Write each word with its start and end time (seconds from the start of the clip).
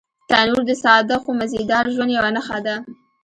تنور 0.29 0.61
د 0.69 0.71
ساده 0.83 1.15
خو 1.23 1.29
مزيدار 1.41 1.85
ژوند 1.95 2.11
یوه 2.17 2.29
نښه 2.35 2.59
ده 2.65 2.75